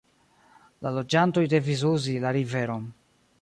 La 0.85 0.93
loĝantoj 0.95 1.43
devis 1.53 1.85
uzi 1.91 2.17
la 2.25 2.33
riveron. 2.39 2.91